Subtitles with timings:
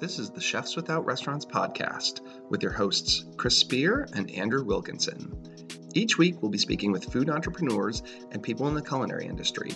[0.00, 5.36] This is the Chefs Without Restaurants podcast with your hosts, Chris Spear and Andrew Wilkinson.
[5.92, 9.72] Each week, we'll be speaking with food entrepreneurs and people in the culinary industry.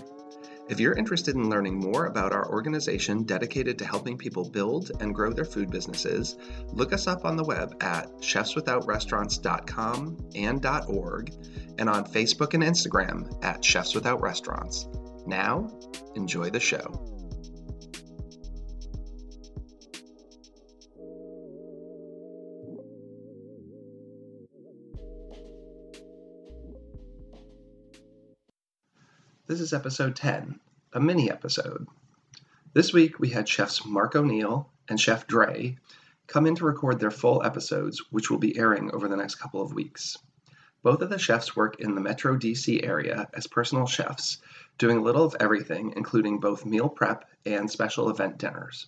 [0.68, 5.12] If you're interested in learning more about our organization dedicated to helping people build and
[5.12, 6.36] grow their food businesses,
[6.68, 11.32] look us up on the web at chefswithoutrestaurants.com and .org
[11.78, 14.86] and on Facebook and Instagram at Chefs Without Restaurants.
[15.26, 15.68] Now,
[16.14, 17.21] enjoy the show.
[29.52, 30.58] This is episode 10,
[30.94, 31.86] a mini episode.
[32.72, 35.76] This week we had chefs Mark O'Neill and Chef Dre
[36.26, 39.60] come in to record their full episodes, which will be airing over the next couple
[39.60, 40.16] of weeks.
[40.82, 44.38] Both of the chefs work in the Metro DC area as personal chefs,
[44.78, 48.86] doing a little of everything, including both meal prep and special event dinners.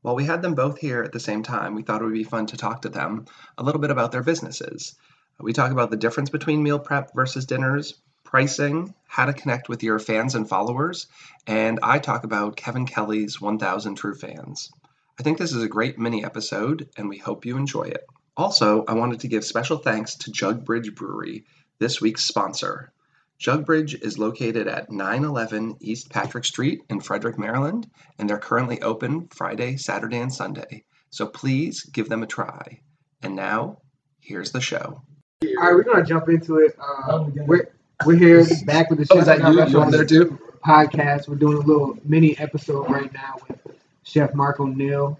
[0.00, 2.24] While we had them both here at the same time, we thought it would be
[2.24, 3.26] fun to talk to them
[3.58, 4.94] a little bit about their businesses.
[5.38, 9.82] We talk about the difference between meal prep versus dinners, pricing, how to connect with
[9.82, 11.06] your fans and followers,
[11.46, 14.70] and I talk about Kevin Kelly's 1000 True Fans.
[15.18, 18.04] I think this is a great mini episode, and we hope you enjoy it.
[18.36, 21.46] Also, I wanted to give special thanks to Jugbridge Brewery,
[21.78, 22.92] this week's sponsor.
[23.40, 29.28] Jugbridge is located at 911 East Patrick Street in Frederick, Maryland, and they're currently open
[29.28, 30.84] Friday, Saturday, and Sunday.
[31.08, 32.82] So please give them a try.
[33.22, 33.78] And now,
[34.20, 35.00] here's the show.
[35.42, 36.76] All right, we're gonna jump into it.
[36.78, 37.68] Uh, we're
[38.04, 39.66] we're here back with the Oh, Chef is that you?
[39.66, 40.38] You on there too?
[40.64, 41.28] podcast.
[41.28, 43.58] We're doing a little mini episode right now with
[44.02, 45.18] Chef Mark O'Neill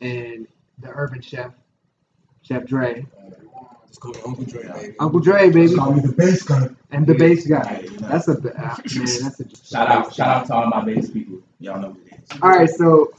[0.00, 0.46] and
[0.78, 1.52] the Urban Chef,
[2.42, 3.06] Chef Dre,
[3.88, 4.94] Just call me Uncle Dre, baby.
[5.00, 6.76] Uncle Dre, baby, Call me the bass gunner.
[6.90, 7.66] and the bass guy.
[7.66, 8.08] Hey, you know.
[8.08, 9.22] That's a uh, man.
[9.22, 11.38] That's a Shout out, shout out to all my bass people.
[11.60, 12.40] Y'all know what it is.
[12.42, 13.12] All right, so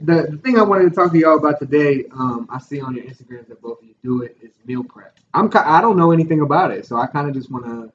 [0.00, 2.94] the, the thing I wanted to talk to y'all about today, um, I see on
[2.96, 5.16] your Instagram that both of you do it, is meal prep.
[5.32, 7.92] I'm I don't know anything about it, so I kind of just want to.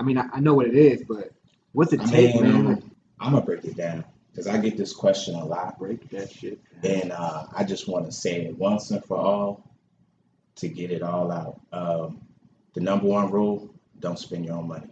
[0.00, 1.30] I mean, I, I know what it is, but
[1.72, 2.90] what's it I take, mean, man?
[3.20, 4.02] I'm gonna break it down
[4.32, 6.58] because I get this question a lot, Break that shit.
[6.82, 9.70] and uh, I just want to say it once and for all
[10.56, 11.60] to get it all out.
[11.72, 12.22] Um,
[12.72, 14.88] the number one rule: don't spend your own money.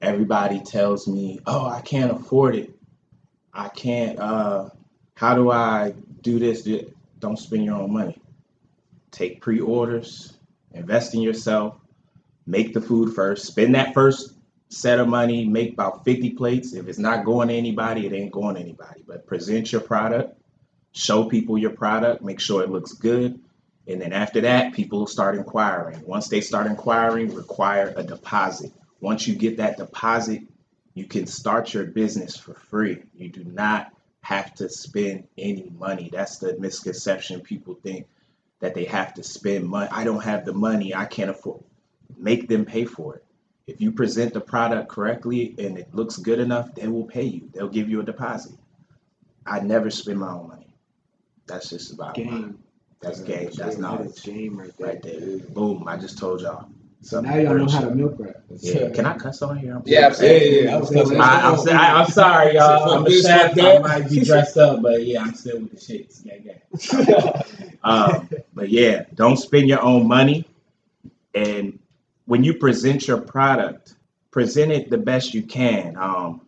[0.00, 2.70] Everybody tells me, "Oh, I can't afford it.
[3.54, 4.18] I can't.
[4.18, 4.70] Uh,
[5.14, 6.68] how do I do this?"
[7.20, 8.20] Don't spend your own money.
[9.12, 10.38] Take pre-orders.
[10.72, 11.76] Invest in yourself.
[12.46, 13.46] Make the food first.
[13.46, 14.34] Spend that first
[14.68, 15.44] set of money.
[15.44, 16.72] Make about 50 plates.
[16.72, 19.04] If it's not going to anybody, it ain't going to anybody.
[19.06, 20.38] But present your product.
[20.92, 22.22] Show people your product.
[22.22, 23.40] Make sure it looks good.
[23.86, 26.04] And then after that, people start inquiring.
[26.06, 28.72] Once they start inquiring, require a deposit.
[29.00, 30.42] Once you get that deposit,
[30.94, 33.02] you can start your business for free.
[33.14, 36.10] You do not have to spend any money.
[36.12, 37.40] That's the misconception.
[37.40, 38.06] People think
[38.60, 39.88] that they have to spend money.
[39.90, 40.94] I don't have the money.
[40.94, 41.64] I can't afford.
[42.16, 43.24] Make them pay for it.
[43.66, 47.48] If you present the product correctly and it looks good enough, they will pay you.
[47.54, 48.52] They'll give you a deposit.
[49.46, 50.66] I never spend my own money.
[51.46, 52.58] That's just about Game.
[53.00, 53.50] That's game.
[53.56, 54.86] That's knowledge Game right there.
[54.88, 55.38] right there.
[55.50, 55.88] Boom.
[55.88, 56.68] I just told y'all.
[57.00, 57.96] So now y'all know how to shit.
[57.96, 58.44] meal prep.
[58.60, 58.90] Yeah.
[58.90, 59.74] Can I cuss on here?
[59.74, 60.28] I'm Yeah, sorry.
[60.30, 60.64] absolutely.
[60.64, 61.20] Yeah, I was cussing.
[61.20, 62.88] I, I'm, I, I'm sorry, y'all.
[62.88, 63.58] Fuck I'm a chef.
[63.58, 66.24] I might be dressed up, but yeah, I'm still with the shits.
[66.24, 67.42] Yeah, yeah.
[67.84, 70.46] Um, but yeah, don't spend your own money.
[71.34, 71.80] And
[72.32, 73.94] when you present your product,
[74.30, 75.98] present it the best you can.
[75.98, 76.40] Um,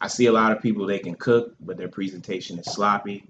[0.00, 3.26] I see a lot of people they can cook, but their presentation is sloppy,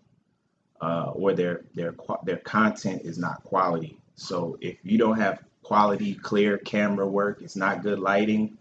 [0.80, 1.92] uh, or their their
[2.22, 3.98] their content is not quality.
[4.14, 8.56] So if you don't have quality, clear camera work, it's not good lighting,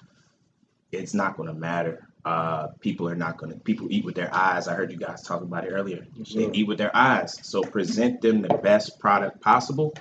[0.92, 2.08] it's not going to matter.
[2.26, 3.60] Uh, people are not going to.
[3.60, 4.68] People eat with their eyes.
[4.68, 6.04] I heard you guys talk about it earlier.
[6.34, 7.38] They eat with their eyes.
[7.44, 9.94] So present them the best product possible,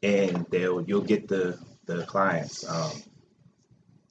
[0.00, 2.68] and they'll you'll get the the clients.
[2.68, 2.90] Um,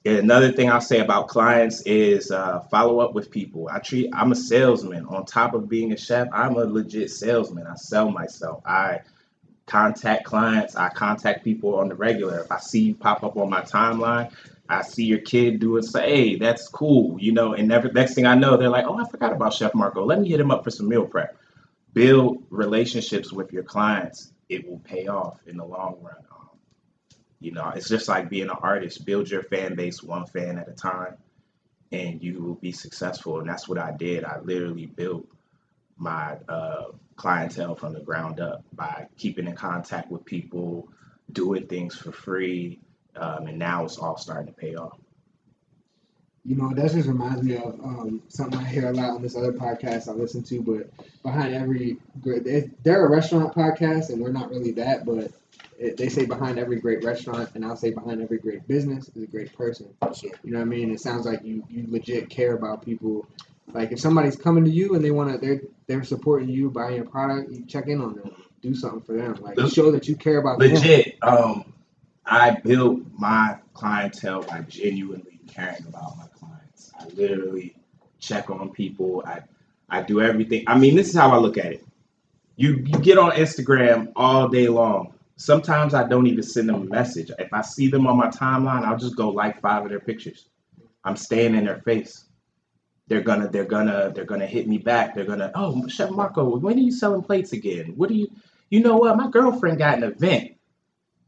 [0.06, 3.70] another thing I'll say about clients is uh, follow up with people.
[3.72, 5.06] I treat I'm a salesman.
[5.06, 7.68] On top of being a chef, I'm a legit salesman.
[7.68, 8.62] I sell myself.
[8.66, 9.02] I
[9.66, 10.76] contact clients.
[10.76, 12.40] I contact people on the regular.
[12.40, 14.34] If I see you pop up on my timeline,
[14.70, 15.84] I see your kid do it.
[15.84, 17.54] Say, hey, that's cool, you know.
[17.54, 20.06] And never next thing I know, they're like, oh, I forgot about Chef Marco.
[20.06, 21.38] Let me hit him up for some meal prep.
[21.94, 24.32] Build relationships with your clients.
[24.50, 26.16] It will pay off in the long run.
[27.42, 29.06] You know, it's just like being an artist.
[29.06, 31.18] Build your fan base one fan at a time,
[31.92, 33.40] and you will be successful.
[33.40, 34.24] And that's what I did.
[34.24, 35.28] I literally built
[35.98, 40.88] my uh, clientele from the ground up by keeping in contact with people,
[41.32, 42.80] doing things for free,
[43.16, 45.00] um, and now it's all starting to pay off.
[46.44, 49.36] You know, that just reminds me of um, something I hear a lot on this
[49.36, 50.62] other podcast I listen to.
[50.62, 50.90] But
[51.22, 52.44] behind every great,
[52.84, 55.06] they're a restaurant podcast, and we're not really that.
[55.06, 55.32] But
[55.78, 59.24] it, they say behind every great restaurant, and I'll say behind every great business is
[59.24, 59.88] a great person.
[60.16, 60.32] Sure.
[60.44, 60.92] You know what I mean?
[60.92, 63.28] It sounds like you you legit care about people.
[63.74, 66.96] Like if somebody's coming to you and they want to, they're they're supporting you, buying
[66.96, 70.16] your product, you check in on them, do something for them, like show that you
[70.16, 70.74] care about them.
[70.74, 71.18] Legit.
[71.22, 71.66] Um,
[72.26, 76.92] I build my clientele by genuinely caring about my clients.
[77.00, 77.76] I literally
[78.20, 79.24] check on people.
[79.26, 79.42] I
[79.90, 80.64] I do everything.
[80.68, 81.86] I mean, this is how I look at it.
[82.56, 85.14] You you get on Instagram all day long.
[85.36, 87.32] Sometimes I don't even send them a message.
[87.40, 90.48] If I see them on my timeline, I'll just go like five of their pictures.
[91.04, 92.26] I'm staying in their face.
[93.08, 95.16] They're gonna they're gonna they're gonna hit me back.
[95.16, 97.94] They're gonna oh Chef Marco, when are you selling plates again?
[97.98, 98.28] What do you
[98.70, 99.18] you know what?
[99.18, 100.54] My girlfriend got an event.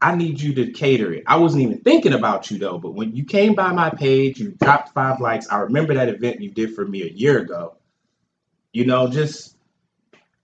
[0.04, 1.24] I need you to cater it.
[1.26, 4.50] I wasn't even thinking about you though, but when you came by my page, you
[4.50, 5.48] dropped five likes.
[5.48, 7.76] I remember that event you did for me a year ago.
[8.74, 9.56] You know, just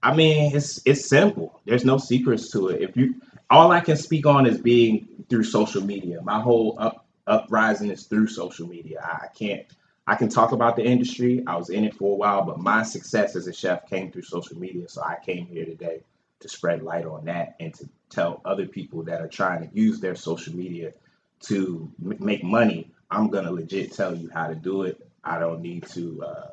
[0.03, 1.61] I mean, it's it's simple.
[1.67, 2.81] There's no secrets to it.
[2.81, 3.17] If you
[3.51, 6.23] all I can speak on is being through social media.
[6.23, 9.03] My whole up uprising is through social media.
[9.05, 9.67] I, I can't
[10.07, 11.45] I can talk about the industry.
[11.47, 14.23] I was in it for a while, but my success as a chef came through
[14.23, 14.89] social media.
[14.89, 16.01] So I came here today
[16.39, 20.01] to spread light on that and to tell other people that are trying to use
[20.01, 20.95] their social media
[21.43, 22.93] to m- make money.
[23.11, 25.07] I'm gonna legit tell you how to do it.
[25.25, 26.25] I don't need to.
[26.25, 26.49] Uh,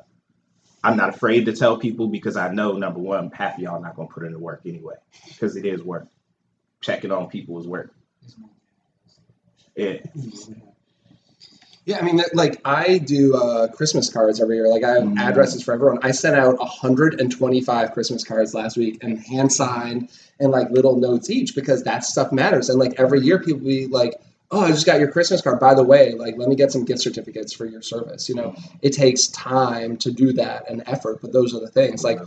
[0.84, 3.96] I'm not afraid to tell people because I know number one, half of y'all not
[3.96, 4.96] gonna put in the work anyway
[5.28, 6.08] because it is work.
[6.82, 7.94] Checking on people is work.
[9.76, 9.98] Yeah.
[11.88, 14.68] Yeah, I mean, like I do uh, Christmas cards every year.
[14.68, 15.18] Like I have Mhm.
[15.18, 15.98] addresses for everyone.
[16.02, 21.30] I sent out 125 Christmas cards last week and hand signed and like little notes
[21.30, 22.68] each because that stuff matters.
[22.68, 24.20] And like every year, people be like,
[24.50, 25.60] "Oh, I just got your Christmas card.
[25.60, 28.54] By the way, like let me get some gift certificates for your service." You know,
[28.82, 32.04] it takes time to do that and effort, but those are the things.
[32.04, 32.20] Like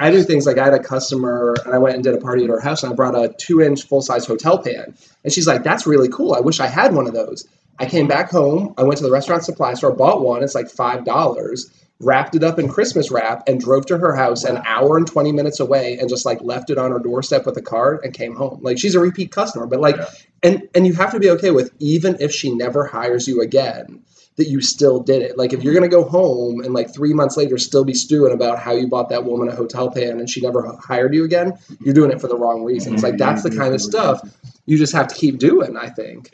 [0.00, 2.44] I do things like I had a customer and I went and did a party
[2.44, 4.94] at her house and I brought a two inch full size hotel pan.
[5.22, 6.32] And she's like, that's really cool.
[6.32, 7.44] I wish I had one of those.
[7.78, 8.74] I came back home.
[8.76, 10.42] I went to the restaurant supply store, bought one.
[10.42, 11.70] It's like $5,
[12.00, 15.32] wrapped it up in Christmas wrap, and drove to her house an hour and 20
[15.32, 18.34] minutes away and just like left it on her doorstep with a card and came
[18.34, 18.60] home.
[18.62, 20.06] Like she's a repeat customer, but like, Yeah.
[20.42, 24.02] and, and you have to be okay with even if she never hires you again,
[24.36, 25.36] that you still did it.
[25.36, 25.90] Like if you're mm-hmm.
[25.90, 29.10] gonna go home and like three months later still be stewing about how you bought
[29.10, 32.28] that woman a hotel pan and she never hired you again, you're doing it for
[32.28, 33.02] the wrong reasons.
[33.02, 33.60] Like that's the mm-hmm.
[33.60, 34.20] kind of stuff
[34.66, 35.76] you just have to keep doing.
[35.76, 36.30] I think.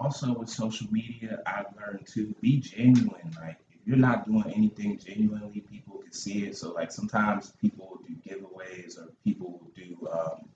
[0.00, 3.34] Also with social media, I've learned to be genuine.
[3.40, 6.56] Like if you're not doing anything genuinely, people can see it.
[6.56, 10.48] So like sometimes people will do giveaways or people will do um,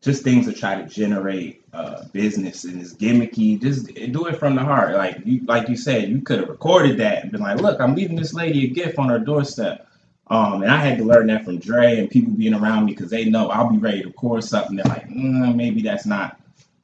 [0.00, 3.60] just things to try to generate uh, business and it's gimmicky.
[3.60, 4.94] Just do it from the heart.
[4.94, 7.94] Like you, like you said, you could have recorded that and been like, "Look, I'm
[7.94, 9.86] leaving this lady a gift on her doorstep."
[10.30, 13.10] Um, and I had to learn that from Dre and people being around me because
[13.10, 14.76] they know I'll be ready to record something.
[14.76, 16.39] They're like, mm, maybe that's not,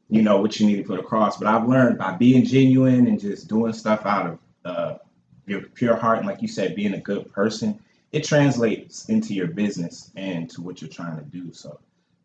[0.09, 1.37] you know, what you need to put across.
[1.37, 4.99] But I've learned by being genuine and just doing stuff out of uh,
[5.47, 7.81] your pure heart and, like you said, being a good person,
[8.13, 11.53] it translates into your business and to what you're trying to do.
[11.53, 11.79] So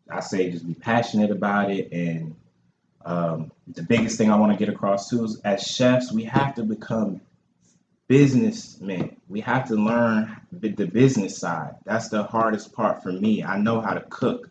[0.08, 1.92] I say just be passionate about it.
[1.92, 2.34] And
[3.04, 6.54] um, the biggest thing I want to get across too is as chefs, we have
[6.54, 7.20] to become
[8.08, 9.16] businessmen.
[9.28, 11.76] We have to learn the the business side.
[11.84, 13.42] That's the hardest part for me.
[13.42, 14.50] I know how to cook,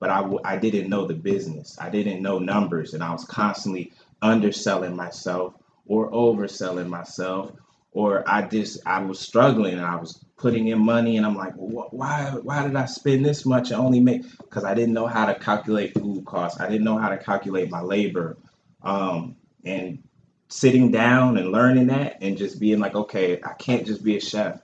[0.00, 1.76] but I, w- I didn't know the business.
[1.80, 5.54] I didn't know numbers, and I was constantly underselling myself
[5.86, 7.52] or overselling myself,
[7.92, 11.54] or I just I was struggling and I was putting in money, and I'm like,
[11.56, 14.22] why why did I spend this much and only make?
[14.38, 16.60] Because I didn't know how to calculate food costs.
[16.60, 18.36] I didn't know how to calculate my labor,
[18.82, 20.02] um, and
[20.48, 24.20] sitting down and learning that and just being like, okay, I can't just be a
[24.20, 24.60] chef.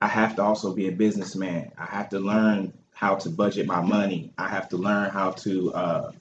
[0.00, 1.72] I have to also be a businessman.
[1.78, 4.30] I have to learn how to budget my money.
[4.36, 6.12] I have to learn how to uh,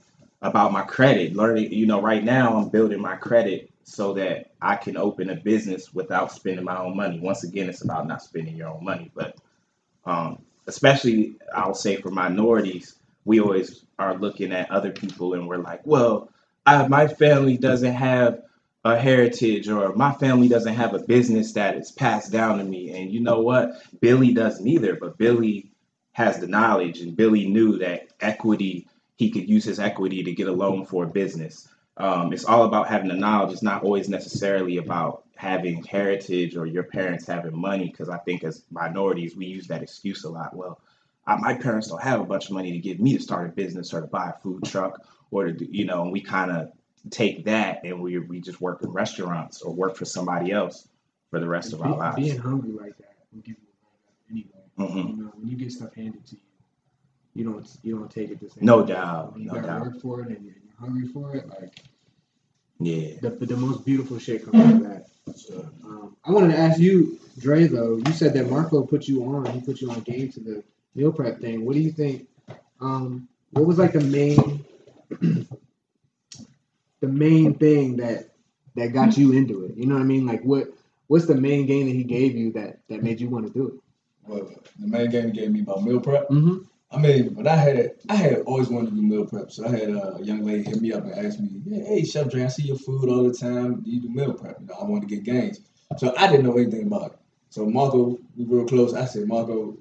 [0.42, 1.36] about my credit.
[1.36, 5.36] Learning, you know, right now I'm building my credit so that I can open a
[5.36, 7.20] business without spending my own money.
[7.20, 9.36] Once again, it's about not spending your own money, but
[10.06, 12.96] um, especially I'll say for minorities,
[13.26, 16.30] we always are looking at other people and we're like, well,
[16.66, 18.44] I, my family doesn't have
[18.86, 22.92] a heritage or my family doesn't have a business that is passed down to me.
[22.98, 23.74] And you know what?
[24.00, 25.70] Billy doesn't either, but Billy
[26.14, 28.88] has the knowledge and Billy knew that equity,
[29.18, 31.68] he could use his equity to get a loan for a business.
[31.98, 33.54] Um, it's all about having the knowledge.
[33.54, 37.90] It's not always necessarily about having heritage or your parents having money.
[37.90, 40.56] Because I think as minorities, we use that excuse a lot.
[40.56, 40.80] Well,
[41.28, 43.52] uh, my parents don't have a bunch of money to give me to start a
[43.52, 46.52] business or to buy a food truck or to, do, you know, and we kind
[46.52, 46.72] of
[47.10, 50.88] take that and we we just work in restaurants or work for somebody else.
[51.30, 52.16] for the rest of Be- our lives.
[52.16, 53.69] Being hungry like that will give you
[54.80, 55.12] a leg up anyway.
[55.12, 55.18] Mhm.
[55.18, 56.42] You know, when you get stuff handed to you,
[57.36, 58.66] you don't you don't take it the same.
[58.66, 58.88] No way.
[58.88, 59.82] doubt, When you no gotta doubt.
[59.82, 61.80] work for it and you're, hungry for it, like
[62.80, 63.20] Yeah.
[63.22, 65.06] the the most beautiful shit comes out of that.
[65.84, 67.68] Um, I wanted to ask you, Dre.
[67.68, 70.64] Though you said that Marco put you on, he put you on game to the
[70.96, 71.66] meal prep thing.
[71.66, 72.28] What do you think?
[72.80, 74.66] Um, what was like the main,
[77.02, 78.30] the main thing that
[78.76, 79.76] that got you into it?
[79.76, 80.26] You know what I mean?
[80.26, 80.74] Like what?
[81.08, 83.68] What's the main game that he gave you that that made you want to do
[83.68, 83.74] it?
[84.30, 86.30] The main game he gave me about meal prep.
[86.30, 86.58] Mm-hmm.
[86.92, 89.52] I mean, but I had I had always wanted to do meal prep.
[89.52, 92.30] So I had a young lady hit me up and ask me, "Yeah, hey Chef
[92.30, 93.82] Dre, I see your food all the time.
[93.82, 94.60] Do you do meal prep?
[94.60, 95.60] You know, I want to get gains.
[95.98, 97.20] So I didn't know anything about it.
[97.50, 98.94] So Marco, we were real close.
[98.94, 99.78] I said, Marco,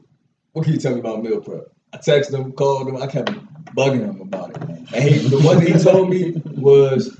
[0.52, 1.64] what can you tell me about meal prep?
[1.92, 3.30] I texted him, called him, I kept
[3.74, 4.62] bugging him about it.
[4.94, 7.16] And he, the one thing he told me was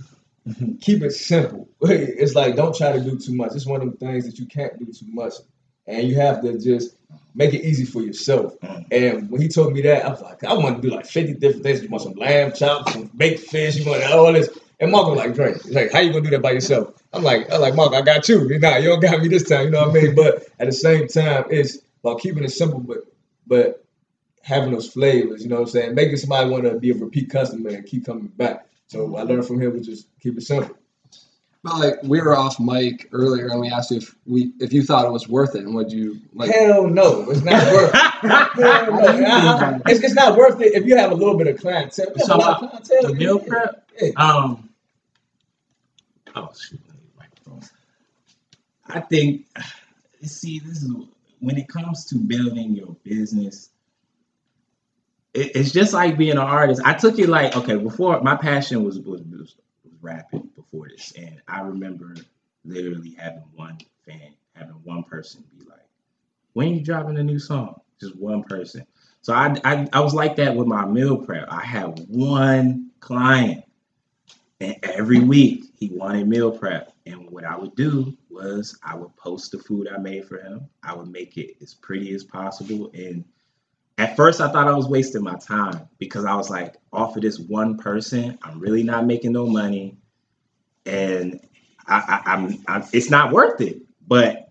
[0.80, 1.68] keep it simple.
[1.80, 3.54] It's like don't try to do too much.
[3.54, 5.34] It's one of the things that you can't do too much.
[5.86, 6.96] And you have to just
[7.34, 8.54] make it easy for yourself.
[8.90, 11.34] And when he told me that, I was like, I want to do like 50
[11.34, 11.82] different things.
[11.82, 14.48] You want some lamb chops, some baked fish, you want all this.
[14.80, 17.02] And was like, Dre, he's like, how you gonna do that by yourself?
[17.12, 18.48] I'm like, I'm like, Mark, I got you.
[18.48, 20.14] You know, you don't got me this time, you know what I mean?
[20.14, 22.98] But at the same time, it's about keeping it simple, but
[23.46, 23.84] but
[24.42, 25.94] having those flavors, you know what I'm saying?
[25.94, 28.66] Making somebody want to be a repeat customer and keep coming back.
[28.86, 30.76] So I learned from him was just keep it simple.
[31.64, 34.82] But like we were off mic earlier, and we asked you if we if you
[34.84, 36.50] thought it was worth it, and would you like?
[36.50, 38.28] Hell no, it's not worth Hell no.
[38.30, 42.06] I- I- It's, it's not worth it if you have a little bit of clientele.
[42.16, 43.08] So, a lot clientele.
[43.08, 43.88] the meal prep?
[44.00, 44.10] Yeah.
[44.16, 44.68] Um.
[46.36, 46.80] Oh shoot!
[46.88, 47.68] let microphone.
[48.86, 49.46] I think.
[50.22, 50.92] See, this is
[51.40, 53.70] when it comes to building your business.
[55.34, 56.82] It, it's just like being an artist.
[56.84, 57.76] I took it like okay.
[57.76, 62.14] Before my passion was was, was was rapping before this, and I remember
[62.64, 65.86] literally having one fan, having one person be like,
[66.52, 68.86] "When you dropping a new song?" Just one person.
[69.22, 71.48] So I, I I was like that with my meal prep.
[71.50, 73.64] I had one client,
[74.60, 76.92] and every week he wanted meal prep.
[77.06, 80.68] And what I would do was I would post the food I made for him.
[80.82, 82.90] I would make it as pretty as possible.
[82.94, 83.24] And
[83.96, 87.22] at first I thought I was wasting my time because I was like, off of
[87.22, 89.98] this one person, I'm really not making no money,
[90.88, 91.40] and
[91.86, 93.82] I, I, I'm, I'm it's not worth it.
[94.06, 94.50] But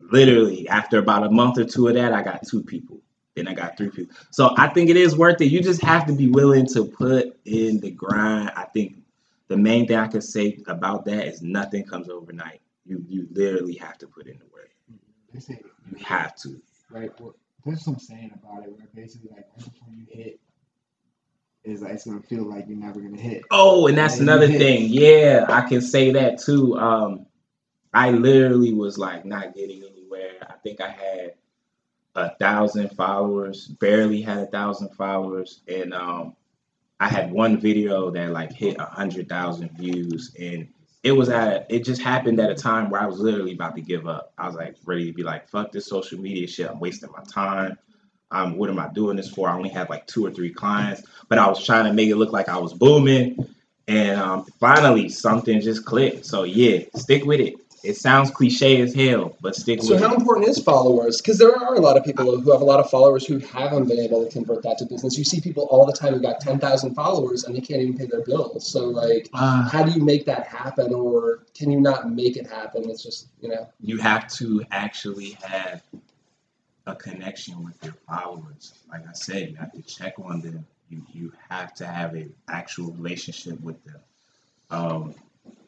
[0.00, 3.00] literally after about a month or two of that, I got two people.
[3.34, 4.14] Then I got three people.
[4.30, 5.46] So I think it is worth it.
[5.46, 8.52] You just have to be willing to put in the grind.
[8.56, 8.96] I think
[9.48, 12.60] the main thing I can say about that is nothing comes overnight.
[12.86, 14.70] You you literally have to put in the work.
[15.90, 16.60] You have to.
[16.90, 20.40] like what there's some saying about it where basically like right before you hit
[21.64, 23.42] is like it's gonna feel like you're never gonna hit.
[23.50, 24.88] Oh, and that's Yeah, another thing.
[24.90, 26.78] Yeah, I can say that too.
[26.78, 27.26] Um,
[27.94, 30.32] I literally was like not getting anywhere.
[30.48, 31.34] I think I had
[32.16, 36.36] a thousand followers, barely had a thousand followers, and um,
[37.00, 40.68] I had one video that like hit a hundred thousand views, and
[41.02, 43.82] it was at it just happened at a time where I was literally about to
[43.82, 44.32] give up.
[44.38, 46.70] I was like ready to be like, fuck this social media shit.
[46.70, 47.78] I'm wasting my time.
[48.30, 49.48] Um, what am I doing this for?
[49.48, 52.16] I only had like two or three clients, but I was trying to make it
[52.16, 53.46] look like I was booming.
[53.86, 56.26] And um, finally, something just clicked.
[56.26, 57.54] So yeah, stick with it.
[57.84, 60.02] It sounds cliche as hell, but stick So with it.
[60.02, 61.20] So how important is followers?
[61.20, 63.88] Because there are a lot of people who have a lot of followers who haven't
[63.88, 65.18] been able to convert that to business.
[65.18, 67.98] You see people all the time who got ten thousand followers and they can't even
[67.98, 68.66] pay their bills.
[68.66, 72.46] So like, Uh, how do you make that happen, or can you not make it
[72.46, 72.88] happen?
[72.88, 73.68] It's just you know.
[73.82, 75.82] you have to actually have
[76.86, 78.74] a connection with your followers.
[78.90, 80.66] Like I said, you have to check on them.
[80.90, 84.00] You you have to have an actual relationship with them.
[84.70, 85.14] Um,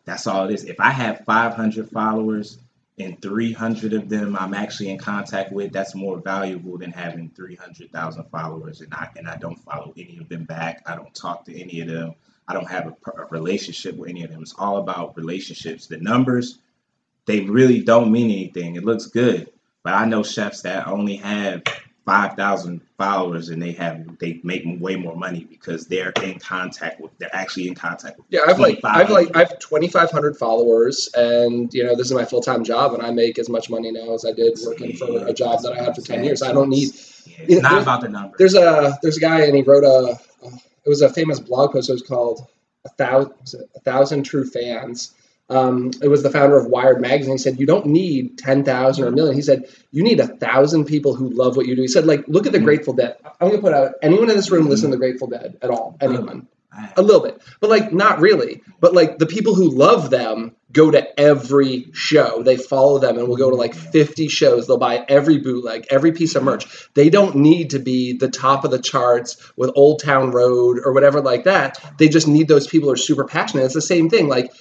[0.05, 0.65] that's all it is.
[0.65, 2.59] If I have 500 followers
[2.99, 8.25] and 300 of them I'm actually in contact with, that's more valuable than having 300,000
[8.31, 10.83] followers and I and I don't follow any of them back.
[10.87, 12.15] I don't talk to any of them.
[12.49, 14.43] I don't have a, a relationship with any of them.
[14.43, 15.87] It's all about relationships.
[15.87, 16.59] The numbers,
[17.25, 18.77] they really don't mean anything.
[18.77, 19.51] It looks good,
[19.87, 21.63] but I know chefs that only have
[22.07, 27.17] 5,000 followers and they have they make way more money because they're in contact with
[27.19, 29.37] they're actually in contact with Yeah, I've like I've like 2,500.
[29.37, 32.95] I have twenty five hundred followers, and you know this is my full time job,
[32.95, 35.75] and I make as much money now as I did working for a job that
[35.75, 36.43] I had for ten years.
[36.43, 36.89] I don't need.
[37.25, 38.39] Yeah, you it's know, not about the numbers.
[38.39, 40.19] There's a there's a guy, and he wrote a.
[40.45, 41.91] It was a famous blog post.
[41.91, 42.45] It was called
[42.85, 45.15] a thousand a thousand true fans.
[45.49, 47.35] Um, it was the founder of Wired magazine.
[47.35, 49.35] He said you don't need ten thousand or a million.
[49.37, 51.83] He said you need a thousand people who love what you do.
[51.83, 52.65] He said like look at the Mhm.
[52.65, 53.15] Grateful Dead.
[53.41, 55.97] I'm gonna put out anyone in this room listen to the Grateful Dead at all.
[56.01, 56.49] Anyone.
[56.73, 58.61] I, A little bit, but like not really.
[58.81, 62.43] But like the people who love them go to every show.
[62.43, 64.67] They follow them and will go to like 50 shows.
[64.67, 66.67] They'll buy every bootleg, every piece of merch.
[66.93, 70.93] They don't need to be the top of the charts with Old Town Road or
[70.93, 71.79] whatever like that.
[71.99, 73.65] They just need those people who are super passionate.
[73.65, 74.29] It's the same thing.
[74.29, 74.53] Like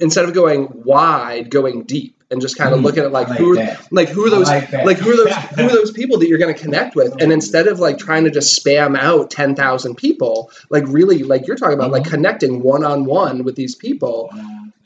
[0.00, 3.38] instead of going wide, going deep and just kind of Mm, looking at like, like
[3.38, 3.92] who that.
[3.92, 6.38] like who are those like like who are those who are those people that you're
[6.38, 10.50] going to connect with and instead of like trying to just spam out 10,000 people
[10.70, 12.10] like really like you're talking about like Mhm.
[12.10, 14.30] connecting one-on-one with these people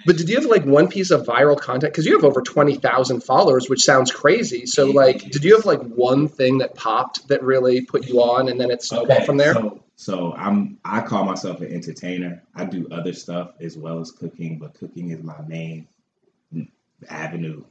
[0.06, 3.22] but did you have like one piece of viral content because you have over 20,000
[3.22, 7.42] followers which sounds crazy so like did you have like one thing that popped that
[7.42, 11.00] really put you on and then it snowballed Okay, from there So, so I'm I
[11.00, 12.40] call myself an entertainer.
[12.54, 15.88] I do other stuff as well as cooking, but cooking is my main
[17.08, 17.64] avenue.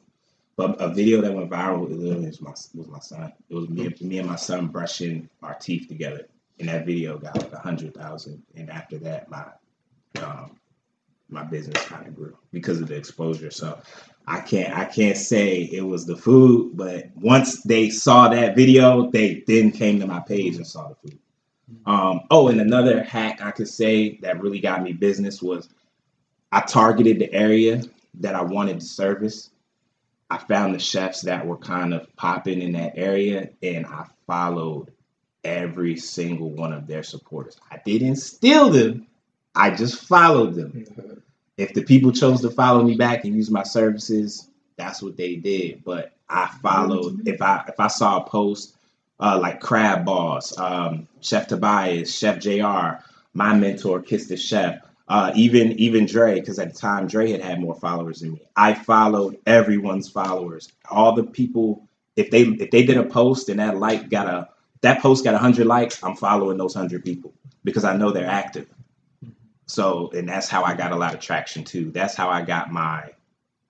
[0.58, 3.32] But a video that went viral literally was my was my son.
[3.50, 6.28] It was me, me and my son brushing our teeth together,
[6.60, 8.44] and that video got like a hundred thousand.
[8.56, 9.46] And after that, my
[10.22, 10.58] um,
[11.30, 13.52] my business kind of grew because of the exposure.
[13.52, 13.80] So
[14.26, 19.10] I can't I can't say it was the food, but once they saw that video,
[19.12, 21.20] they then came to my page and saw the food.
[21.86, 25.70] Um, oh, and another hack I could say that really got me business was
[26.52, 27.84] I targeted the area
[28.16, 29.50] that I wanted to service.
[30.30, 34.92] I found the chefs that were kind of popping in that area, and I followed
[35.44, 37.58] every single one of their supporters.
[37.72, 39.08] I didn't steal them,
[39.58, 41.24] I just followed them.
[41.58, 45.36] If the people chose to follow me back and use my services, that's what they
[45.36, 45.84] did.
[45.84, 47.28] But I followed.
[47.28, 48.76] If I if I saw a post
[49.20, 55.32] uh, like Crab Boss, um, Chef Tobias, Chef Jr., my mentor, Kiss the Chef, uh,
[55.36, 58.42] even even Dre, because at the time Dre had had more followers than me.
[58.56, 60.72] I followed everyone's followers.
[60.92, 64.50] All the people, if they if they did a post and that like got a
[64.82, 67.34] that post got hundred likes, I'm following those hundred people
[67.64, 68.68] because I know they're active.
[69.68, 71.92] So, and that's how I got a lot of traction too.
[71.92, 73.12] That's how I got my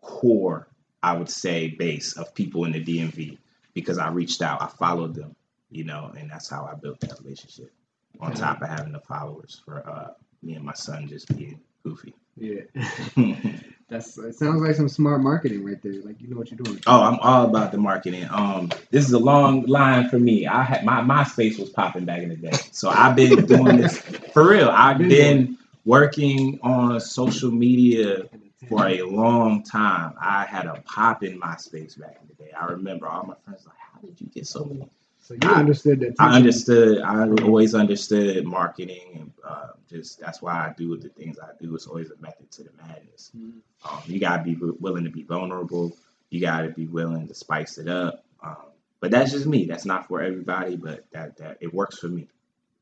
[0.01, 0.67] core,
[1.03, 3.37] I would say, base of people in the DMV
[3.73, 5.35] because I reached out, I followed them,
[5.69, 7.71] you know, and that's how I built that relationship.
[8.19, 12.15] On top of having the followers for uh, me and my son just being goofy.
[12.35, 12.61] Yeah,
[13.87, 14.17] that's.
[14.17, 16.01] It sounds like some smart marketing right there.
[16.01, 16.79] Like you know what you're doing.
[16.87, 18.27] Oh, I'm all about the marketing.
[18.31, 20.47] Um, this is a long line for me.
[20.47, 23.99] I had my MySpace was popping back in the day, so I've been doing this
[24.33, 24.69] for real.
[24.69, 25.57] I've been
[25.87, 28.25] working on social media
[28.67, 30.13] for a long time.
[30.21, 32.51] I had a pop in MySpace back in the day.
[32.51, 34.89] I remember all my friends like, "How did you get so many?"
[35.21, 36.15] So you I- understood that.
[36.19, 37.01] I understood.
[37.01, 41.73] I always understood marketing, and uh, just that's why I do the things I do.
[41.73, 43.31] It's always a method to the madness.
[43.37, 43.53] Mhm.
[43.85, 45.95] Um, you gotta be willing to be vulnerable.
[46.29, 48.25] You gotta be willing to spice it up.
[48.43, 48.57] Um,
[48.99, 49.65] but that's just me.
[49.65, 52.27] That's not for everybody, but that that it works for me.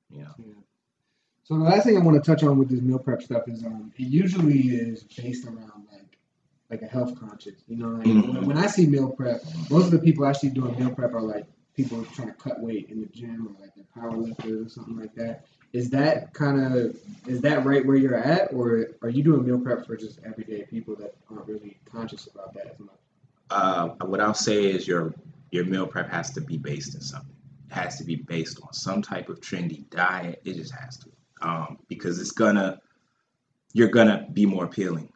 [0.09, 0.35] You know.
[1.45, 3.63] So the last thing I want to touch on with this meal prep stuff is
[3.63, 6.17] um, it usually is based around like
[6.71, 7.61] like a health conscious.
[7.67, 8.33] You know, like Mhm.
[8.33, 11.21] when, when I see meal prep, most of the people actually doing meal prep are
[11.21, 14.69] like people trying to cut weight in the gym or like they're power lifters or
[14.69, 15.45] something like that.
[15.73, 19.59] Is that kind of is that right where you're at, or are you doing meal
[19.59, 22.95] prep for just everyday people that aren't really conscious about that as much?
[23.51, 25.13] uh, what I'll say is your
[25.51, 27.35] your meal prep has to be based in something.
[27.69, 30.41] It has to be based on some type of trendy diet.
[30.45, 31.09] It just has to,
[31.41, 32.79] um, because it's gonna
[33.73, 35.11] you're gonna be more appealing.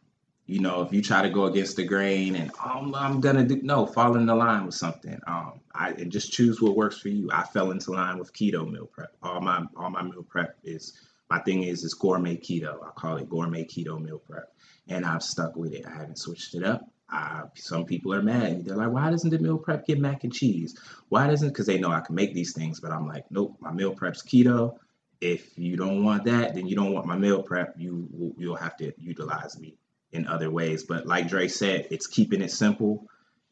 [0.46, 3.62] You know, if you try to go against the grain and oh, I'm gonna do
[3.62, 5.20] no, fall in the line with something.
[5.28, 7.30] Um, I and just choose what works for you.
[7.32, 9.16] I fell into line with keto meal prep.
[9.22, 10.94] All my all my meal prep is
[11.30, 12.84] my thing is is gourmet keto.
[12.84, 14.52] I call it gourmet keto meal prep,
[14.88, 15.86] and I've stuck with it.
[15.86, 16.90] I haven't switched it up.
[17.12, 18.66] Uh, some people are mad.
[18.66, 20.78] They're like, why doesn't the meal prep get mac and cheese?
[21.10, 21.50] Why doesn't?
[21.50, 24.22] Because they know I can make these things, but I'm like, nope, my meal prep's
[24.22, 24.78] keto.
[25.22, 27.76] If you don't want that, then you don't want my meal prep.
[27.78, 29.76] You will- you'll have to utilize me
[30.12, 30.84] in other ways.
[30.84, 33.08] But like Dre said, it's keeping it simple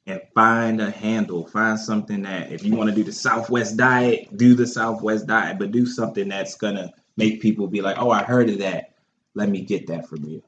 [0.05, 1.45] and find a handle.
[1.45, 5.59] Find something that if you want to do the Southwest diet, do the Southwest diet,
[5.59, 8.95] but do something that's gonna make people be like, oh, I heard of that.
[9.35, 10.41] Let me get that from you.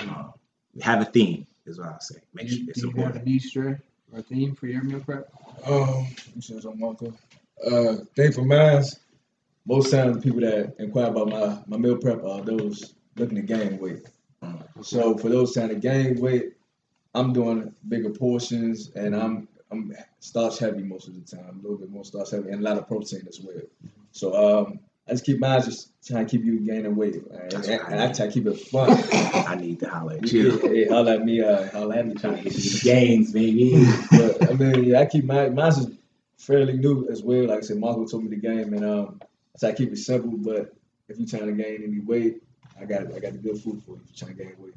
[0.00, 0.32] Um,
[0.80, 2.16] have a theme is what I'll say.
[2.34, 3.78] Make Do sure you, it's do you have a niche Dre,
[4.12, 5.30] or theme for your meal prep?
[5.66, 6.06] Um,
[6.40, 7.14] since I'm Marco.
[7.64, 8.82] Uh, thing for mine,
[9.66, 13.42] most times the people that inquire about my, my meal prep are those looking to
[13.42, 14.06] gain weight.
[14.82, 16.52] So for those trying to gain weight,
[17.14, 21.78] I'm doing bigger portions and I'm I'm starch heavy most of the time, a little
[21.78, 23.62] bit more starch heavy and a lot of protein as well.
[24.12, 27.66] So um, I just keep mine just trying to keep you gaining weight, and, and,
[27.66, 28.90] I and I try to keep it fun.
[29.12, 30.58] I need to holler at Yeah, you.
[30.58, 33.84] hey, holla at me, uh, holla at me, Trying to get these gains, baby.
[34.10, 35.88] but I mean, yeah, I keep my mine's is
[36.38, 37.46] fairly new as well.
[37.48, 39.20] Like I said, Marco told me the game, and um,
[39.56, 40.36] so I keep it simple.
[40.36, 40.74] But
[41.08, 42.42] if you're trying to gain any weight,
[42.78, 44.02] I I got I got the good food for you.
[44.16, 44.74] Trying to gain weight.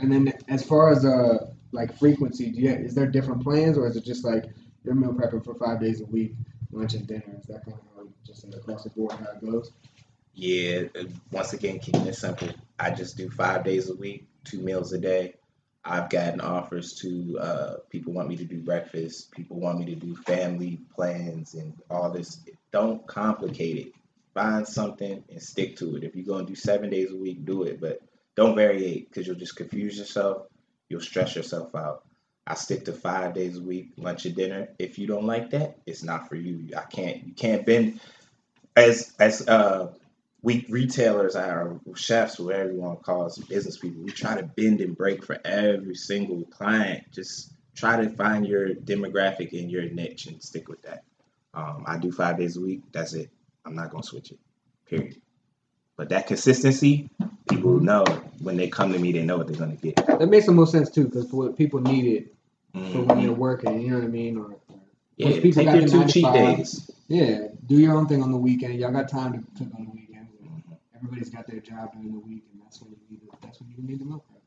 [0.00, 3.86] And then as far as uh like frequency, do you is there different plans or
[3.86, 4.44] is it just like
[4.84, 6.34] you're meal prepping for five days a week,
[6.72, 7.36] lunch and dinner?
[7.38, 9.72] Is that kind of how just across the board how it goes?
[10.34, 12.48] Yeah, uh, once again, keeping it simple.
[12.78, 15.34] I just do five days a week, two meals a day.
[15.84, 19.94] I've gotten offers to uh, people want me to do breakfast, people want me to
[19.94, 22.40] do family plans and all this.
[22.72, 23.92] Don't complicate it.
[24.34, 26.04] Find something and stick to it.
[26.04, 28.00] If you're going to do seven days a week, do it, but
[28.36, 30.46] don't variate because you'll just confuse yourself.
[30.88, 32.04] You'll stress yourself out.
[32.46, 34.68] I stick to five days a week, lunch and dinner.
[34.78, 36.70] If you don't like that, it's not for you.
[36.76, 37.26] I can't.
[37.26, 38.00] You can't bend
[38.76, 39.92] as as uh
[40.40, 44.02] we retailers are chefs, whatever you want to call us, business people.
[44.02, 47.04] We try to bend and break for every single client.
[47.12, 51.02] Just try to find your demographic and your niche and stick with that.
[51.54, 52.82] Um, I do five days a week.
[52.92, 53.30] That's it.
[53.64, 54.38] I'm not gonna switch it.
[54.86, 55.20] Period.
[55.96, 57.08] But that consistency,
[57.48, 58.04] people know
[58.40, 59.96] when they come to me, they know what they're gonna get.
[60.06, 62.34] That makes the most sense too, because what people need it
[62.92, 63.22] for when Mhm.
[63.24, 63.80] you're working.
[63.80, 64.36] You know what I mean?
[64.38, 64.58] Or, or
[65.16, 66.90] Yeah, people take got your two cheat days.
[67.08, 68.74] yeah, do your own thing on the weekend.
[68.78, 70.30] Y'all got time to cook on the weekends.
[70.42, 70.76] Mhm.
[70.94, 73.20] Everybody's got their job during the week, and that's when you need.
[73.22, 74.37] The, that's when you need the prep.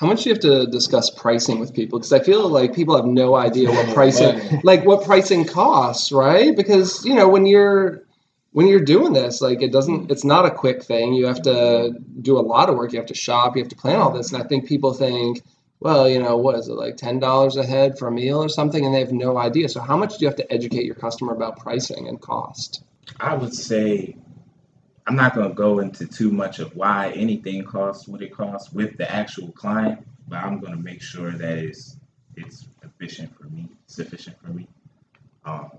[0.00, 1.98] How much do you have to discuss pricing with people?
[1.98, 6.56] Because I feel like people have no idea what pricing, like what pricing costs, right?
[6.56, 8.02] Because you know when you're
[8.52, 11.12] when you're doing this, like it doesn't, it's not a quick thing.
[11.12, 12.94] You have to do a lot of work.
[12.94, 13.56] You have to shop.
[13.56, 14.32] You have to plan all this.
[14.32, 15.42] And I think people think,
[15.80, 18.48] well, you know, what is it like ten dollars a head for a meal or
[18.48, 19.68] something, and they have no idea.
[19.68, 22.82] So how much do you have to educate your customer about pricing and cost?
[23.20, 24.16] I would say
[25.10, 28.72] I'm not going to go into too much of why anything costs what it costs
[28.72, 31.96] with the actual client, but I'm going to make sure that it's
[32.36, 34.68] it's efficient for me, sufficient for me.
[35.44, 35.72] Um,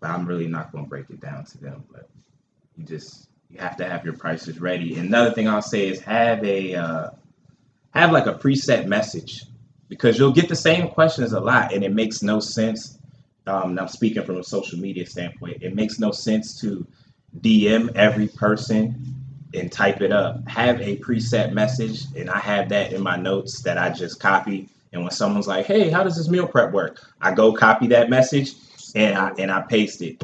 [0.00, 1.84] but I'm really not going to break it down to them.
[1.92, 2.08] But
[2.78, 4.98] you just you have to have your prices ready.
[4.98, 7.10] Another thing I'll say is have a uh,
[7.90, 9.44] have like a preset message
[9.90, 12.98] because you'll get the same questions a lot, and it makes no sense
[13.46, 16.86] um, and I'm speaking from a social media standpoint, it makes no sense to
[17.40, 19.14] DM every person
[19.54, 20.46] and type it up.
[20.48, 24.68] Have a preset message, and I have that in my notes that I just copy.
[24.92, 28.10] And when someone's like, "Hey, how does this meal prep work?" I go copy that
[28.10, 28.54] message
[28.94, 30.22] and I and I paste it.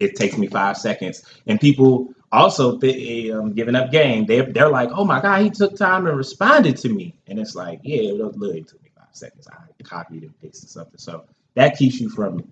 [0.00, 4.26] It takes me five seconds, and people also th- um, giving up game.
[4.26, 7.54] They they're like, "Oh my god, he took time and responded to me," and it's
[7.54, 9.48] like, "Yeah, it literally took me five seconds.
[9.48, 11.24] I copied and pasted something." So
[11.54, 12.44] that keeps you from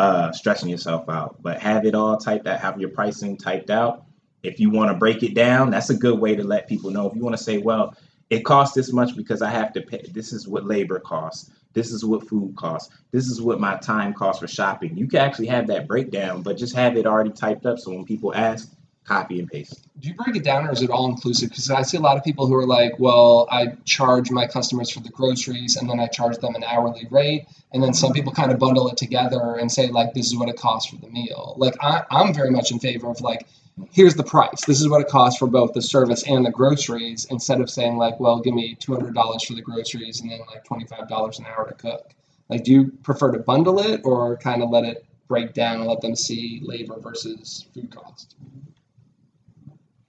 [0.00, 1.36] uh, stressing yourself out.
[1.42, 4.04] But have it all typed out, have your pricing typed out.
[4.42, 7.06] If you want to break it down, that's a good way to let people know.
[7.06, 7.94] If you want to say, well,
[8.30, 11.90] it costs this much because I have to pay, this is what labor costs, this
[11.90, 14.96] is what food costs, this is what my time costs for shopping.
[14.96, 18.06] You can actually have that breakdown, but just have it already typed up so when
[18.06, 18.72] people ask,
[19.04, 19.86] copy and paste.
[19.98, 21.48] Do you break it down or is it all inclusive?
[21.48, 24.90] Because I see a lot of people who are like, well, I charge my customers
[24.90, 27.46] for the groceries and then I charge them an hourly rate.
[27.72, 30.48] And then some people kind of bundle it together and say, like, this is what
[30.48, 31.54] it costs for the meal.
[31.56, 33.46] Like, I, I'm very much in favor of, like,
[33.90, 34.64] here's the price.
[34.66, 37.96] This is what it costs for both the service and the groceries instead of saying,
[37.96, 41.74] like, well, give me $200 for the groceries and then like $25 an hour to
[41.74, 42.10] cook.
[42.48, 45.86] Like, do you prefer to bundle it or kind of let it break down and
[45.86, 48.34] let them see labor versus food cost?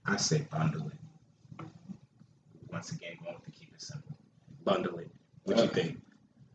[0.05, 1.65] I say bundle it.
[2.71, 4.15] Once again, going to keep it simple.
[4.63, 5.09] Bundle it.
[5.43, 6.01] What you think?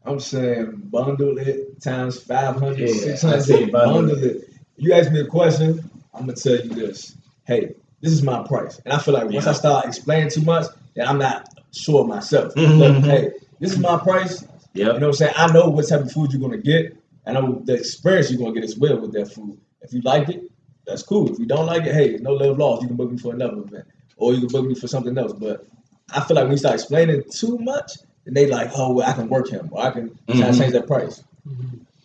[0.04, 3.37] I'm saying bundle it times 500, Yeah, 600.
[3.37, 4.48] I say bundle bundle it.
[4.76, 7.16] You ask me a question, I'm gonna tell you this.
[7.44, 10.66] Hey, this is my price, and I feel like once I start explaining too much,
[10.94, 12.54] then I'm not sure of myself.
[12.54, 12.78] Mhm.
[12.94, 14.46] Look, hey, this is my price.
[14.74, 15.32] You know what I'm saying?
[15.37, 16.96] I know what type of food you're gonna get.
[17.24, 19.59] And I know the experience you're gonna get as well with that food.
[19.80, 20.44] If you like it,
[20.87, 21.31] that's cool.
[21.33, 22.83] If you don't like it, hey, no love lost.
[22.83, 23.85] You can book me for another event,
[24.16, 25.33] or you can book me for something else.
[25.33, 25.66] But
[26.14, 27.92] I feel like when you start explaining too much,
[28.25, 30.53] then they like, oh, well, I can work him, or I can try Mhm.
[30.53, 31.22] to change that price.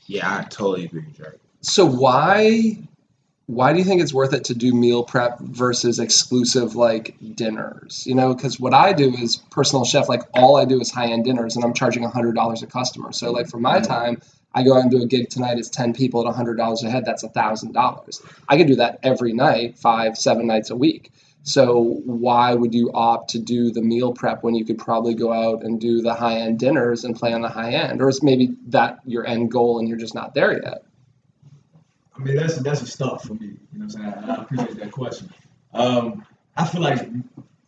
[0.08, 1.40] Yeah, I totally agree with Drake.
[1.62, 2.78] So why
[3.48, 8.06] why do you think it's worth it to do meal prep versus exclusive like dinners?
[8.08, 10.08] You know, because what I do is personal chef.
[10.08, 13.12] Like all I do is high end dinners, and I'm charging hundred dollars a customer.
[13.12, 14.22] So like for my time,
[14.54, 15.58] I go out and do a gig tonight.
[15.58, 17.06] It's ten people at hundred dollars a head.
[17.06, 18.22] That's thousand dollars.
[18.50, 21.12] I could do that every night, five seven nights a week.
[21.44, 25.34] So why would you opt to do the meal prep when you could probably go
[25.34, 28.02] out and do the high end dinners and play on the high end?
[28.02, 30.84] Or is maybe that your end goal and you're just not there yet?
[32.16, 33.48] I mean, that's that's a start for me.
[33.74, 34.30] You know what I'm saying?
[34.30, 35.34] I appreciate that question.
[35.74, 37.10] Um, I feel like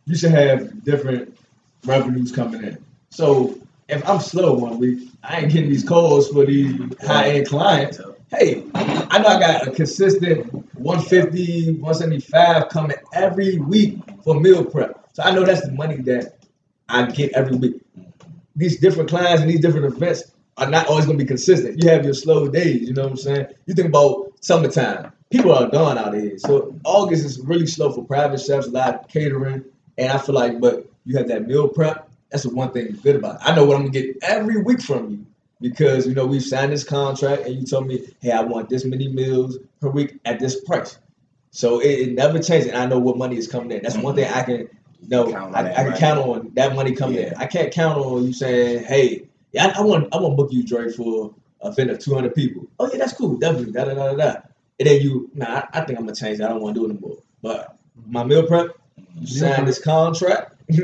[0.04, 1.36] you should have different
[1.84, 2.84] revenues coming in.
[3.10, 7.48] So if I'm slow one week, I ain't getting these calls for these high end
[7.48, 8.00] clients.
[8.30, 15.06] hey, I know I got a consistent 150, 175 coming every week for meal prep.
[15.12, 16.38] So I know that's the money that
[16.88, 17.80] I get every week.
[18.56, 21.82] These different clients and these different events are not always gonna be consistent.
[21.82, 23.46] You have your slow days, you know what I'm saying?
[23.66, 26.38] You think about summertime, people are gone out of here.
[26.38, 29.64] So August is really slow for private chefs, a lot of catering,
[29.98, 32.08] and I feel like, but you have that meal prep.
[32.34, 33.42] That's the one thing good about it.
[33.44, 35.26] I know what I'm gonna get every week from you
[35.60, 38.84] because you know we've signed this contract and you told me, hey, I want this
[38.84, 40.98] many meals per week at this price.
[41.52, 43.84] So it, it never changes, and I know what money is coming in.
[43.84, 44.68] That's one thing I can
[45.06, 45.30] know.
[45.30, 45.98] Count I, I can right.
[46.00, 47.34] count on that money coming in.
[47.34, 50.52] I can't count on you saying, hey, yeah, I, I want I want to book
[50.52, 52.66] you, Dre, for a event of 200 people.
[52.80, 53.70] Oh yeah, that's cool, definitely.
[53.70, 54.40] Da da da da.
[54.80, 56.38] And then you, nah, I, I think I'm gonna change.
[56.38, 56.46] that.
[56.46, 57.18] I don't want to do it anymore.
[57.42, 57.76] But
[58.08, 58.70] my meal prep,
[59.20, 60.50] you sign this contract.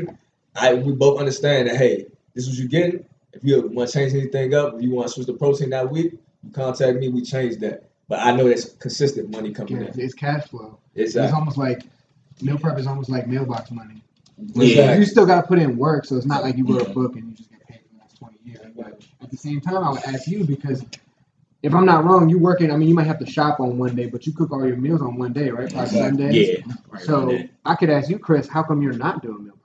[0.55, 3.05] I we both understand that hey, this is what you're getting.
[3.33, 5.89] If you want to change anything up, if you want to switch the protein that
[5.89, 7.07] week, you contact me.
[7.09, 7.89] We change that.
[8.09, 9.99] But I know that's consistent money coming Yeah, in.
[9.99, 10.79] it's cash flow.
[10.95, 11.83] It's It's uh, almost like
[12.41, 14.03] meal prep is almost like mailbox money.
[14.53, 14.95] Yeah.
[14.97, 17.15] You still got to put in work, so it's not like you wrote a book
[17.15, 18.65] and you just get paid for the next 20 years.
[18.75, 20.83] But at the same time, I would ask you because
[21.63, 22.71] if I'm not wrong, you working.
[22.71, 24.77] I mean, you might have to shop on one day, but you cook all your
[24.77, 25.69] meals on one day, right?
[25.71, 25.99] Probably Exactly.
[26.01, 26.49] Sundays.
[26.49, 26.73] Yeah.
[26.89, 27.51] Right, So right.
[27.65, 29.60] I could ask you, Chris, how come you're not doing meal prep?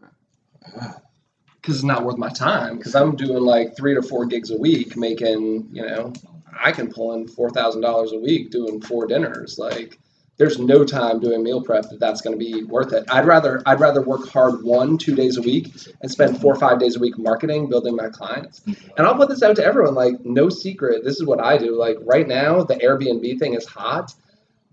[1.60, 2.78] Because it's not worth my time.
[2.78, 6.12] Because I'm doing like three to four gigs a week, making you know,
[6.58, 9.58] I can pull in four thousand dollars a week doing four dinners.
[9.58, 9.98] Like,
[10.38, 13.04] there's no time doing meal prep that that's going to be worth it.
[13.10, 16.58] I'd rather I'd rather work hard one two days a week and spend four or
[16.58, 18.62] five days a week marketing, building my clients.
[18.66, 19.94] And I'll put this out to everyone.
[19.94, 21.04] Like, no secret.
[21.04, 21.76] This is what I do.
[21.76, 24.14] Like right now, the Airbnb thing is hot.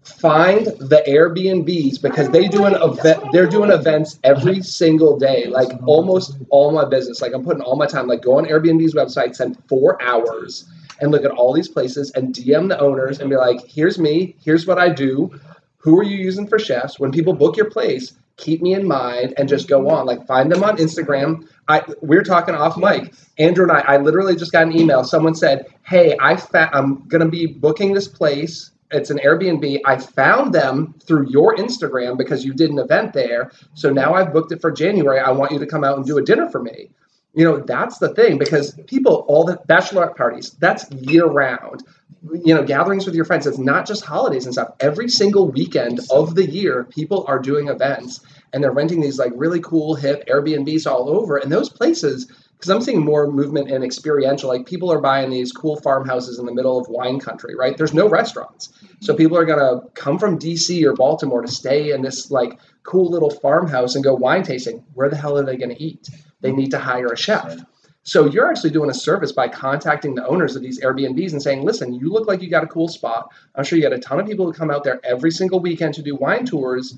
[0.04, 3.13] Find the Airbnbs because they do an event.
[3.34, 5.48] They're doing events every single day.
[5.48, 7.20] Like almost all my business.
[7.20, 8.08] Like I'm putting all my time.
[8.08, 10.66] Like go on Airbnb's website, spend four hours,
[11.02, 14.36] and look at all these places and DM the owners and be like, "Here's me.
[14.46, 15.32] Here's what I do.
[15.78, 17.00] Who are you using for chefs?
[17.00, 20.06] When people book your place, keep me in mind and just go on.
[20.06, 21.48] Like find them on Instagram.
[21.68, 23.14] I we're talking off mic.
[23.40, 23.80] Andrew and I.
[23.80, 25.04] I literally just got an email.
[25.04, 29.82] Someone said, "Hey, I fa- I'm gonna be booking this place." It's an Airbnb.
[29.86, 33.52] I found them through your Instagram because you did an event there.
[33.74, 35.20] So now I've booked it for January.
[35.20, 36.90] I want you to come out and do a dinner for me.
[37.34, 41.84] You know, that's the thing because people, all the bachelorette parties, that's year round.
[42.32, 44.76] You know, gatherings with your friends, it's not just holidays and stuff.
[44.80, 48.22] Every single weekend of the year, people are doing events
[48.54, 51.38] and they're renting these like really cool, hip Airbnbs all over.
[51.38, 52.32] And those places,
[52.64, 56.46] because I'm seeing more movement in experiential, like people are buying these cool farmhouses in
[56.46, 57.76] the middle of wine country, right?
[57.76, 58.72] There's no restaurants.
[59.02, 59.18] So mm-hmm.
[59.18, 63.30] people are gonna come from DC or Baltimore to stay in this like cool little
[63.30, 64.82] farmhouse and go wine tasting.
[64.94, 66.10] Where the hell are they gonna eat?
[66.40, 67.58] They need to hire a chef.
[68.04, 71.64] So you're actually doing a service by contacting the owners of these Airbnbs and saying,
[71.64, 73.30] listen, you look like you got a cool spot.
[73.56, 75.96] I'm sure you got a ton of people who come out there every single weekend
[75.96, 76.98] to do wine tours.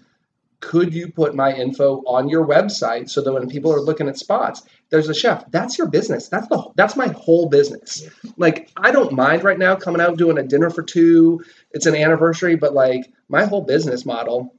[0.59, 4.17] Could you put my info on your website so that when people are looking at
[4.17, 5.49] spots, there's a chef.
[5.51, 6.29] That's your business.
[6.29, 8.07] That's the that's my whole business.
[8.37, 11.43] Like I don't mind right now coming out doing a dinner for two.
[11.71, 14.55] It's an anniversary, but like my whole business model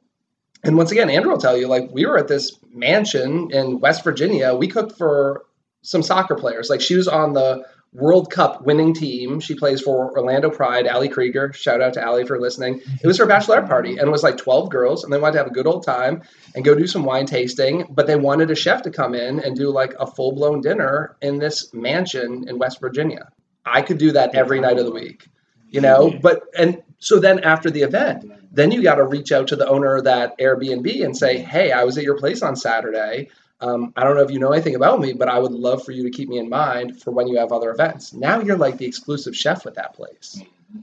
[0.67, 4.03] and once again, Andrew will tell you, like, we were at this mansion in West
[4.03, 4.55] Virginia.
[4.55, 5.45] We cooked for
[5.83, 6.69] some soccer players.
[6.69, 7.65] Like, she was on the
[7.97, 9.41] World Cup winning team.
[9.41, 11.53] She plays for Orlando Pride, Ali Krieger.
[11.55, 12.83] Shout out to Ali for listening.
[13.03, 15.39] It was her bachelorette party, and it was like 12 girls, and they wanted to
[15.39, 16.23] have a good old time
[16.55, 17.87] and go do some wine tasting.
[17.91, 21.17] But they wanted a chef to come in and do like a full blown dinner
[21.23, 23.31] in this mansion in West Virginia.
[23.65, 25.29] I could do that every night of the week,
[25.71, 26.13] you know?
[26.23, 29.69] But, and so then after the event, then you got to reach out to the
[29.69, 33.29] owner of that Airbnb and say, "Hey, I was at your place on Saturday.
[33.61, 35.93] Um, I don't know if you know anything about me, but I would love for
[35.93, 38.79] you to keep me in mind for when you have other events." Now you're like
[38.79, 40.41] the exclusive chef with that place.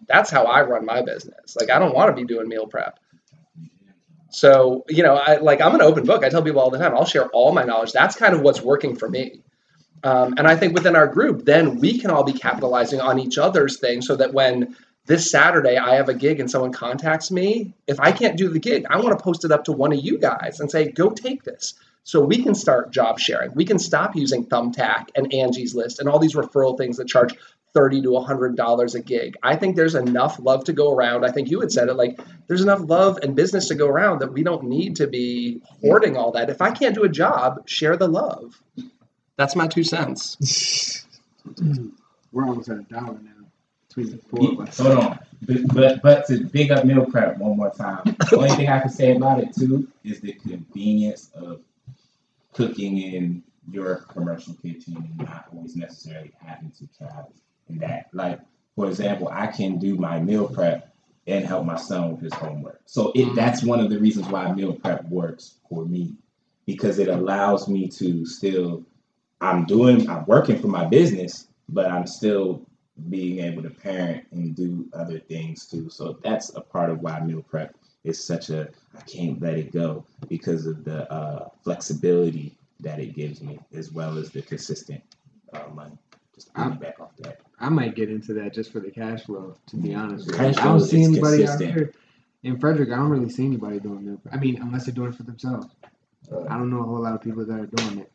[0.08, 1.56] That's how I run my business.
[1.60, 3.00] Like I don't want to be doing meal prep.
[4.30, 6.24] So you know, I like I'm an open book.
[6.24, 6.96] I tell people all the time.
[6.96, 7.92] I'll share all my knowledge.
[7.92, 9.42] That's kind of what's working for me.
[10.04, 13.38] Um, and I think within our group, then we can all be capitalizing on each
[13.38, 17.74] other's things so that when this Saturday I have a gig and someone contacts me,
[17.88, 20.00] if I can't do the gig, I want to post it up to one of
[20.00, 21.74] you guys and say, go take this.
[22.04, 23.54] So we can start job sharing.
[23.54, 27.36] We can stop using Thumbtack and Angie's List and all these referral things that charge
[27.74, 29.36] 30 to $100 a gig.
[29.42, 31.26] I think there's enough love to go around.
[31.26, 34.20] I think you had said it like there's enough love and business to go around
[34.20, 36.50] that we don't need to be hoarding all that.
[36.50, 38.62] If I can't do a job, share the love.
[39.38, 41.06] That's my two cents.
[42.32, 43.48] We're almost at a dollar now
[43.88, 44.78] between the four of us.
[44.80, 45.20] Hold on.
[45.42, 48.16] But, but but to big up meal prep one more time.
[48.30, 51.62] The only thing I can say about it too is the convenience of
[52.54, 57.34] cooking in your commercial kitchen and not always necessarily having to travel.
[57.70, 58.40] And that like
[58.76, 60.94] for example, I can do my meal prep
[61.28, 62.82] and help my son with his homework.
[62.86, 63.36] So it Mhm.
[63.36, 66.16] that's one of the reasons why meal prep works for me
[66.66, 68.86] because it allows me to still
[69.42, 72.66] I'm doing I'm working for my business, but I'm still
[73.10, 75.90] being able to parent and do other things too.
[75.90, 79.72] So that's a part of why meal prep is such a I can't let it
[79.72, 85.02] go because of the uh, flexibility that it gives me, as well as the consistent
[85.54, 85.98] uh, money.
[86.36, 87.40] Just I'm- back off that.
[87.60, 89.56] I might get into that just for the cash flow.
[89.68, 90.42] To be honest, with you.
[90.42, 91.70] Cash I don't flow see anybody consistent.
[91.72, 91.94] out here
[92.44, 92.90] in Frederick.
[92.90, 94.36] I don't really see anybody doing prep.
[94.36, 95.68] I mean, unless they're doing it for themselves.
[96.50, 98.12] I don't know a whole lot of people that are doing it.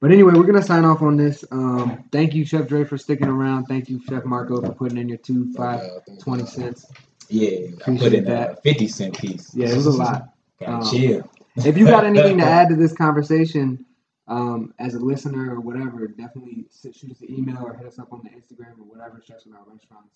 [0.00, 1.44] But anyway, we're gonna sign off on this.
[1.52, 3.66] Um, thank you, Chef Dre, for sticking around.
[3.66, 5.82] Thank you, Chef Marco, for putting in your two, five,
[6.18, 6.86] twenty cents.
[7.30, 8.62] Yeah, I put Appreciate in a that.
[8.62, 9.54] fifty cent piece.
[9.54, 10.34] Yeah, it was a lot.
[10.66, 11.26] Um, chill.
[11.56, 13.82] If you got anything to add to this conversation,
[14.28, 18.12] um, as a listener or whatever, definitely shoot us an email or hit us up
[18.12, 19.22] on the Instagram or whatever.
[19.26, 20.10] Chefs Without Restaurants,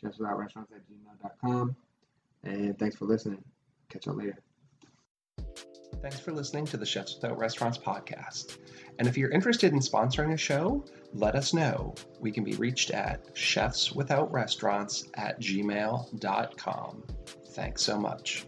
[0.00, 1.74] Chefs Without Restaurants at gmail.com.
[2.44, 3.42] And thanks for listening.
[3.88, 4.38] Catch y'all later.
[6.00, 8.58] Thanks for listening to the Chefs Without Restaurants podcast.
[9.00, 11.94] And if you're interested in sponsoring a show, let us know.
[12.20, 17.04] We can be reached at chefswithoutrestaurants at gmail.com.
[17.52, 18.46] Thanks so much.